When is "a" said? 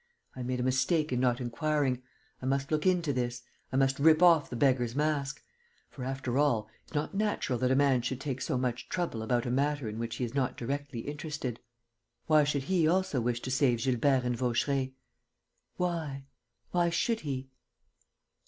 0.59-0.63, 7.69-7.75, 9.45-9.51